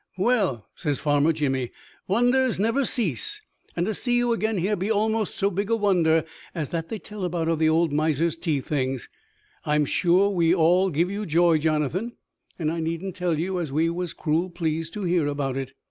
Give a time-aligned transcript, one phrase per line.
[0.17, 1.69] "Well!" says Farmer Jimmy,
[2.07, 3.39] "wonders never cease!
[3.75, 6.23] And to see you again here be almost so big a wonder
[6.55, 9.09] as that they tell about of the old miser's tea things.
[9.63, 12.13] I'm sure we all give you joy, Jonathan;
[12.57, 15.73] and I needn't tell you as we was cruel pleased to hear about it."